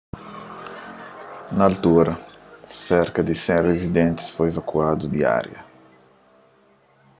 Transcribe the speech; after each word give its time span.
na 1.55 1.63
altura 1.69 2.13
serka 2.83 3.19
di 3.27 3.35
100 3.35 3.65
rizidentis 3.71 4.27
foi 4.35 4.47
evakuadu 4.51 5.05
di 5.13 5.21
ária 5.39 5.61